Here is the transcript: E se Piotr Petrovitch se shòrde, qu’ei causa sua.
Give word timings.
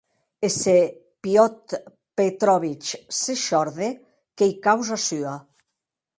E 0.45 0.47
se 0.59 0.77
Piotr 1.21 1.73
Petrovitch 2.17 2.91
se 3.19 3.33
shòrde, 3.45 3.89
qu’ei 4.35 4.53
causa 4.65 4.97
sua. 5.07 5.35